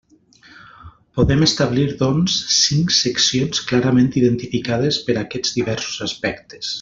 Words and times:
Podem 1.17 1.43
establir, 1.47 1.83
doncs, 1.99 2.37
cinc 2.61 2.95
seccions 3.01 3.61
clarament 3.73 4.09
identificades 4.25 4.99
per 5.11 5.21
aquests 5.25 5.57
diversos 5.63 6.01
aspectes. 6.11 6.69